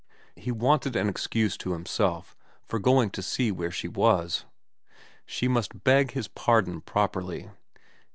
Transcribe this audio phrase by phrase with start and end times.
[0.35, 4.45] He wanted an excuse to himself for going to where she was.
[5.27, 7.51] She must beg his pardon properly.